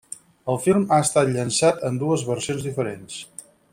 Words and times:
El 0.53 0.57
film 0.61 0.87
h 0.95 0.97
estat 1.03 1.29
llançat 1.35 1.85
en 1.91 1.99
dues 2.05 2.25
versions 2.31 2.67
diferents. 2.71 3.21